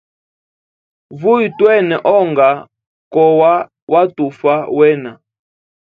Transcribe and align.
Vuya 1.19 1.47
twene 1.57 1.95
onga 2.17 2.49
kowa 3.13 3.53
watufa 3.91 4.55
wena. 4.77 5.11